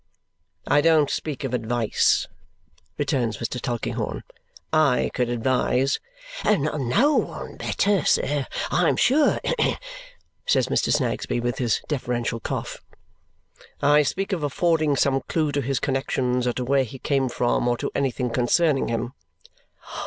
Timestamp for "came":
16.97-17.29